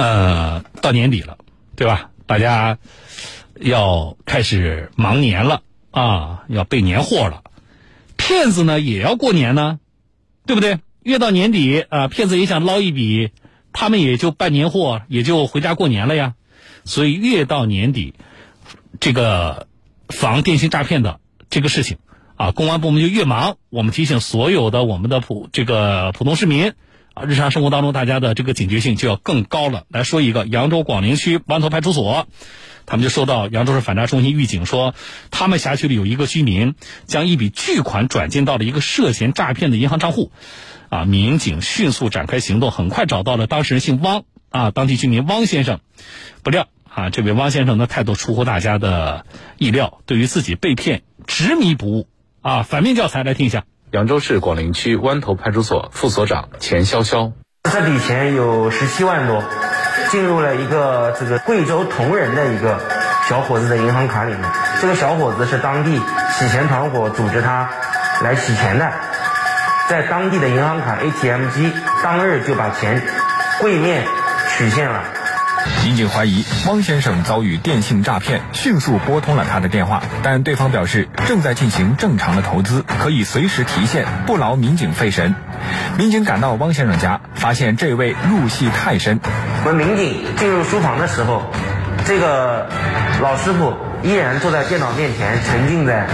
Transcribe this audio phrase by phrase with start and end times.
[0.00, 1.36] 呃，到年底了，
[1.76, 2.08] 对吧？
[2.24, 2.78] 大家
[3.60, 7.42] 要开始忙年了啊，要备年货了。
[8.16, 9.78] 骗子呢也要过年呢，
[10.46, 10.78] 对不对？
[11.02, 13.30] 越到年底啊，骗子也想捞一笔，
[13.74, 16.32] 他们也就办年货，也就回家过年了呀。
[16.86, 18.14] 所以越到年底，
[19.00, 19.66] 这个
[20.08, 21.20] 防电信诈骗的
[21.50, 21.98] 这个事情
[22.36, 23.58] 啊，公安部门就越忙。
[23.68, 26.72] 我们提醒所有的我们的普这个普通市民，
[27.26, 29.84] 日常生活当中大家的这个警觉性就要更高了。
[29.88, 32.26] 来说一个扬州广陵区湾头派出所，
[32.86, 34.94] 他们就收到扬州市反诈中心预警说，
[35.30, 36.74] 他们辖区里有一个居民
[37.06, 40.32] 将一笔巨款转进到了一个涉嫌诈骗的银行账户。
[40.88, 45.78] 啊，民警迅速展开行动，很快找到了当事人，姓汪啊，当地居民汪先生。
[46.42, 49.24] 不料啊，这位汪先生的态度出乎大家的
[49.56, 52.08] 意料，对于自己被骗执迷不悟
[52.40, 52.64] 啊。
[52.64, 53.64] 反面教材来听一下。
[53.92, 57.32] 扬州市广陵区湾头派出所副所长钱潇潇，
[57.64, 59.42] 这笔钱有十七万多，
[60.10, 62.78] 进入了一个这个贵州铜仁的一个
[63.28, 64.42] 小伙子的银行卡里面。
[64.80, 66.00] 这个小伙子是当地
[66.38, 67.68] 洗钱团伙组织他
[68.22, 68.92] 来洗钱的。
[69.88, 71.72] 在当地的银行卡 ATM 机
[72.04, 73.02] 当日就把钱
[73.60, 74.06] 柜面
[74.56, 75.02] 取现了。
[75.84, 85.34] 民警怀疑汪先生遭遇电信诈骗，迅速拨通了他的电话，但对方表示正在进行正常的投资，可以随时提现，不劳民警费神。
[85.98, 89.20] 民警赶到汪先生家，发现这位入戏太深。
[89.64, 91.42] 我们民警进入书房的时候，
[92.04, 92.66] 这个
[93.20, 96.06] 老师傅依然坐在电脑面前，沉浸在。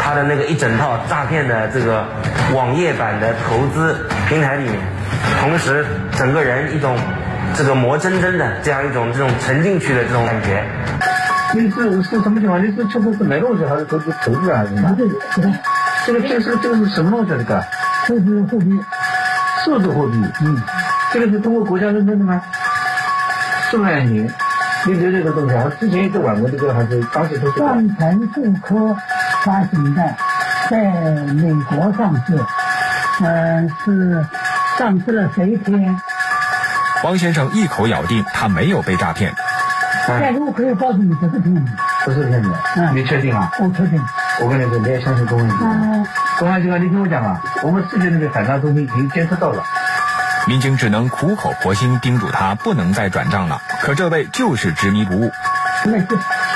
[0.00, 2.06] 他的那个一整套诈骗的这个
[2.54, 4.74] 网页版的投资平台里面，
[5.40, 5.84] 同时
[6.16, 6.96] 整个人一种
[7.54, 10.64] 这个魔怔怔的这样一种这种沉进去的这种感觉。
[11.54, 12.62] 你是是什么情况？
[12.62, 14.94] 你是确实是买东西还是投资投资啊还是什么？
[14.98, 15.14] 这个
[16.06, 17.30] 这个这个这个是什么东西？
[17.30, 17.64] 这个
[18.06, 18.80] 数字货币，
[19.64, 20.24] 数字货币。
[20.42, 20.62] 嗯，
[21.12, 22.40] 这个是通过国家认证的吗？
[23.70, 24.30] 是不是你？
[24.86, 27.62] 你对这个东西，我之前一直玩过这个，还是当时都是。
[27.62, 28.96] 万城数科。
[29.44, 30.02] 发行的，
[30.68, 30.78] 在
[31.32, 32.36] 美国上市，
[33.22, 34.26] 嗯，是
[34.76, 35.96] 上市了十一天。
[37.04, 39.32] 汪先生一口咬定他没有被诈骗。
[40.06, 41.72] 但是我可以告诉你，不是骗子，
[42.04, 42.50] 不是骗子。
[42.76, 43.50] 嗯，你确定啊？
[43.60, 44.02] 我确定。
[44.40, 46.06] 我跟你说，你要相信公安机关。
[46.38, 49.62] 公安机关，你听我讲啊，我们市局那个反诈中心已经监测到了。
[50.46, 55.30] 民警只能苦口婆心叮嘱他不能再转账了，可这位就是执迷不悟。
[55.84, 56.06] 那是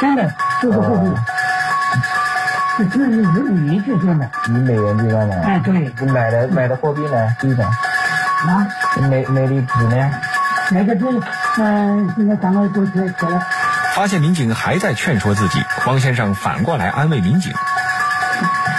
[0.00, 1.10] 真的，就是货币。
[2.78, 5.34] 这是日语制定的，以美元计算的。
[5.42, 5.92] 哎，对。
[5.98, 7.36] 你买的买的货币呢？
[7.42, 7.64] 一种。
[7.64, 8.66] 啊？
[9.10, 10.10] 美美丽纸呢？
[10.72, 11.04] 那个纸，
[11.58, 13.40] 嗯，现在刚刚过去去了。
[13.94, 17.52] 发现民警还在劝说自己，汪先生反过来安慰民警。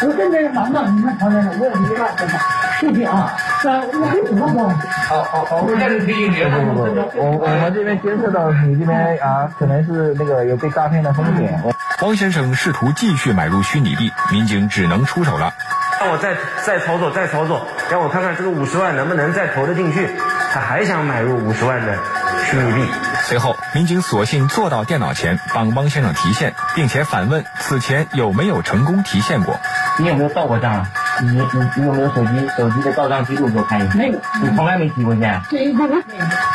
[0.00, 2.38] 我现在忙到你们旁边了，我也没办法。
[2.80, 3.32] 谢谢啊。
[3.64, 4.68] 我怎么说？
[5.08, 6.44] 好好好，我这里提醒你。
[6.44, 11.62] 不不不，我我们这边监测到你这边啊，可能是那个有被诈骗的风险。
[12.00, 15.54] 汪先生试图继续买入虚拟币，民警只能出手了。
[16.00, 16.34] 让我再
[16.64, 20.08] 再操作，再操作，让我看看这个五十万能不能再投得进去。
[20.52, 21.98] 他还想买入五十万的
[22.44, 22.84] 虚拟币。
[23.24, 29.58] 随后，民警索性坐到电脑前帮汪先生提现，并且反问此前有没有成功提现过。
[29.98, 30.86] 你有没有到过账？
[31.22, 33.94] 你你你有没有手机手机的到账记录给我看一下？
[33.94, 35.40] 没有，你从来没提过钱？
[35.50, 36.02] 这个没，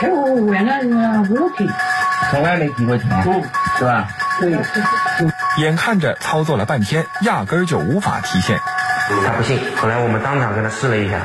[0.00, 1.68] 全我原来我提，
[2.30, 3.22] 从来没提过钱，
[3.78, 4.08] 是吧？
[4.40, 4.56] 对。
[5.58, 8.58] 眼看着操作了半天，压根儿就无法提现。
[9.26, 11.18] 他不信，后来我们当场跟他试了一下，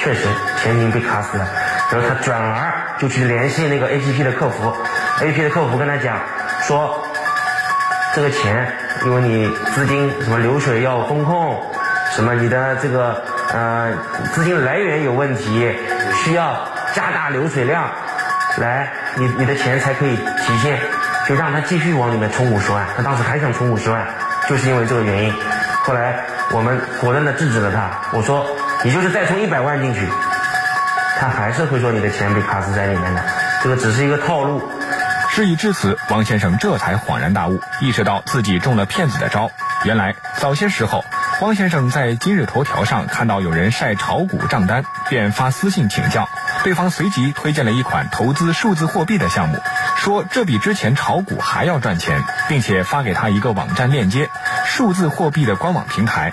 [0.00, 0.20] 确实
[0.62, 1.46] 钱已经被卡死了。
[1.92, 4.74] 然后他转而就去联系那个 A P P 的客服
[5.20, 6.18] ，A P P 的客服跟他讲
[6.62, 7.06] 说，
[8.14, 8.66] 这个钱
[9.04, 11.62] 因为你资金什么流水要风控，
[12.16, 13.22] 什么你的这个
[13.52, 13.92] 呃
[14.32, 15.70] 资金来源有问题，
[16.24, 17.84] 需要加大流水量，
[18.56, 20.78] 来你你的钱才可以提现。
[21.24, 24.04] 就让他继续往里面充五十万，他当时还想充五十万，
[24.48, 25.32] 就是因为这个原因。
[25.84, 26.18] 后来
[26.50, 28.44] 我们果断的制止了他，我说
[28.82, 30.00] 你就是再充一百万进去，
[31.22, 33.22] 他还是会说你的钱被卡死在里面的，
[33.62, 34.60] 这个只是一个套路。
[35.30, 39.48] 事已至此，王先生这才恍然大悟，意识到自己中了骗子的招。
[39.84, 41.04] 原来早些时候，
[41.40, 46.28] 汪先生在今日头条上看到有人晒炒股账单，便发私信请教，
[46.64, 49.62] 对方随即推荐了一款投资数字货币的项目。
[49.94, 54.28] 说这比之前炒股还要赚钱，并且发给他一个网站链接，
[54.66, 56.32] 数字货币的官网平台。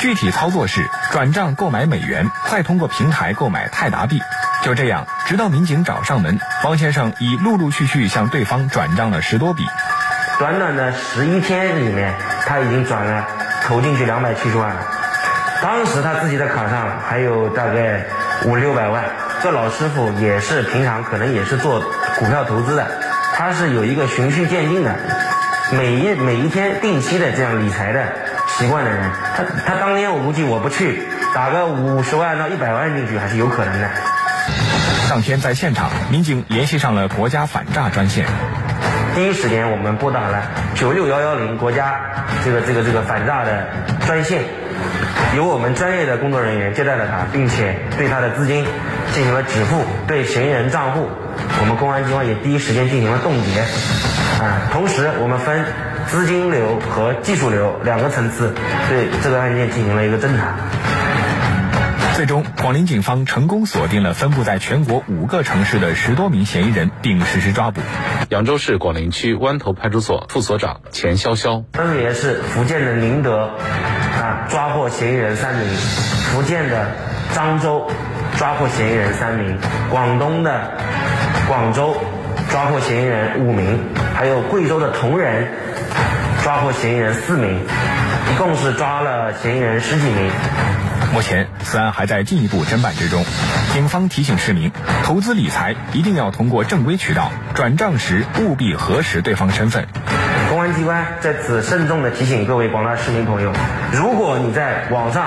[0.00, 4.18] 具体操作是转账购买美元，再通过平台购买泰达币。
[4.62, 9.66] 就这样，直到民警找上门，王先生已陆陆续续向对方转账了十多笔。
[10.38, 12.14] 短短的十一天里面，
[12.46, 13.26] 他已经转了
[13.62, 14.80] 投进去两百七十万了。
[15.62, 18.06] 当时他自己的卡上还有大概
[18.46, 19.04] 五六百万。
[19.42, 21.80] 这老师傅也是平常可能也是做。
[22.18, 22.86] 股票投资的，
[23.34, 24.94] 他是有一个循序渐进的，
[25.72, 28.06] 每一每一天定期的这样理财的
[28.60, 31.02] 习惯的人，他他当年我估计我不去，
[31.34, 33.88] 打个五十万到一百万进去还是有可能的。
[35.08, 38.26] 当天在现场，民警联系上了国家反诈专线。
[39.14, 40.42] 第一时间我们拨打了
[40.74, 42.00] 九六幺幺零国家
[42.44, 43.66] 这个这个这个反诈的
[44.06, 44.42] 专线，
[45.34, 48.66] 由我们专业的工作人员接待了他，并且对他的资金
[49.14, 51.08] 进行了止付，对嫌疑人账户，
[51.62, 53.62] 我们公安机关也第一时间进行了冻结。
[54.42, 55.64] 啊，同时我们分
[56.10, 58.52] 资金流和技术流两个层次
[58.88, 60.56] 对这个案件进行了一个侦查。
[62.16, 67.80] 最终，广陵警方成功锁定了分布在全国五个城市的十多名嫌疑人，并实施抓捕。
[68.28, 73.52] 扬州市广陵区湾头派出所副所长钱潇潇，分别是福建的宁德
[74.20, 76.88] 啊抓获嫌疑人三名，福建的
[77.32, 77.88] 漳州
[78.36, 79.56] 抓获嫌疑人三名，
[79.90, 80.72] 广东的
[81.48, 81.96] 广州
[82.50, 83.78] 抓获嫌疑人五名，
[84.14, 85.48] 还有贵州的铜仁
[86.42, 87.60] 抓获嫌疑人四名，
[88.32, 90.30] 一共是抓了嫌疑人十几名。
[91.12, 93.24] 目前，此案还在进一步侦办之中。
[93.72, 94.72] 警方提醒市民，
[95.04, 99.86] 投资理财一定要通过正规渠道，转账时务必核实对方身份。
[100.48, 103.52] 公安机关在此慎重的提醒各位广大市民朋友：
[103.92, 105.26] 如果你在网上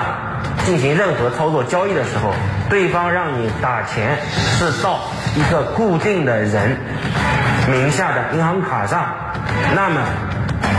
[0.66, 2.34] 进行任何操作交易的时候，
[2.68, 4.18] 对方让你打钱
[4.58, 5.00] 是到
[5.36, 6.76] 一个固定的人
[7.70, 9.14] 名下的银行卡上，
[9.74, 10.00] 那么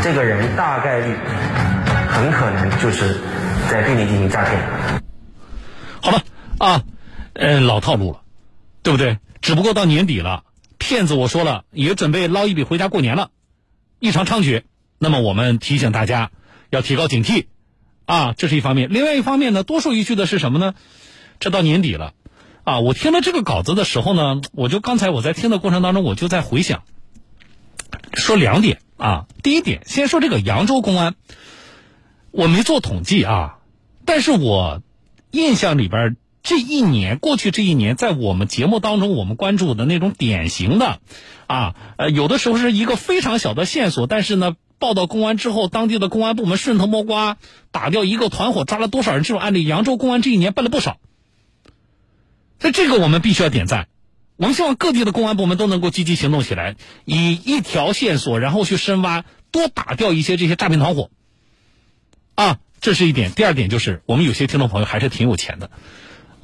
[0.06, 1.16] 这个人大概率
[2.08, 3.20] 很可能就是
[3.72, 5.02] 在对你进行诈骗。
[6.00, 6.22] 好了
[6.60, 6.84] 啊，
[7.34, 8.22] 呃，老套路了，
[8.84, 9.18] 对不对？
[9.42, 10.44] 只不过到年底了，
[10.78, 13.32] 骗子我说了也准备捞一笔回家过年了，
[13.98, 14.62] 异常猖獗。
[15.00, 16.30] 那么我们提醒大家
[16.70, 17.48] 要提高警惕
[18.06, 18.90] 啊，这是一方面。
[18.92, 20.76] 另外一方面呢，多说一句的是什么呢？
[21.40, 22.14] 这到年底了
[22.64, 26.84] 啊，我听了这个稿子的时候呢，我就刚才我在听的过程当中，我就在回想，
[28.14, 29.26] 说两点啊。
[29.44, 31.16] 第一点，先说这个扬州公安，
[32.32, 33.58] 我没做统计啊，
[34.06, 34.82] 但是我。
[35.32, 41.02] 印象里边，这一年过去这一年，在我们节目当中，我们关注的那种典型的，
[41.46, 47.36] 啊，呃，有的时候是一个非常小的线索，但是呢，报到公安之后，当地的公安部门顺藤摸瓜，
[47.72, 49.24] 打掉一个团伙，抓了多少人？
[49.24, 51.00] 这种案例，扬州公安这一年办了不少。
[52.62, 53.90] 所以这个我们必须要点赞。
[54.38, 61.10] 我们希望各地的公安部门都能够积极行动起来，以一条线索，然后去深挖，多打掉一些这些诈骗团伙，
[62.36, 62.60] 啊。
[62.82, 65.72] 这是一点，第二点就是我们有些听众朋友还是挺有钱的，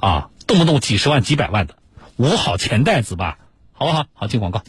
[0.00, 1.76] 啊，动不动几十万、几百万的，
[2.16, 3.38] 捂好钱袋子吧，
[3.70, 4.06] 好不好？
[4.12, 4.64] 好，进广告。